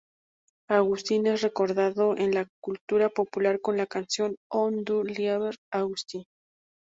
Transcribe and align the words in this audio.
Augustin 0.67 1.27
es 1.27 1.43
recordado 1.43 2.17
en 2.17 2.33
la 2.33 2.47
cultura 2.59 3.09
popular 3.09 3.61
con 3.61 3.77
la 3.77 3.85
canción 3.85 4.35
""Oh 4.49 4.71
du 4.71 5.03
lieber 5.03 5.57
Augustin"". 5.71 6.23